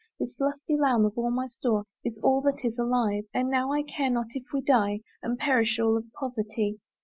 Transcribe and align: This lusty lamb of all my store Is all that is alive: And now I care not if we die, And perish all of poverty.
This 0.19 0.35
lusty 0.39 0.75
lamb 0.77 1.05
of 1.05 1.15
all 1.15 1.29
my 1.29 1.45
store 1.45 1.85
Is 2.03 2.17
all 2.23 2.41
that 2.41 2.65
is 2.65 2.79
alive: 2.79 3.25
And 3.35 3.51
now 3.51 3.71
I 3.71 3.83
care 3.83 4.09
not 4.09 4.29
if 4.31 4.45
we 4.51 4.61
die, 4.61 5.01
And 5.21 5.37
perish 5.37 5.79
all 5.79 5.95
of 5.95 6.11
poverty. 6.19 6.79